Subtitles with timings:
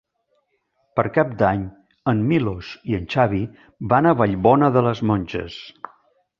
[0.99, 1.61] Per Cap d'Any
[2.13, 3.45] en Milos i en Xavi
[3.95, 5.63] van a Vallbona de les Monges.